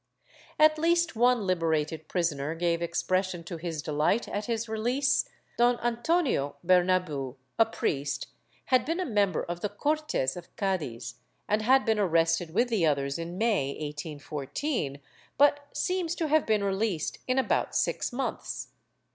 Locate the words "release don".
4.67-5.79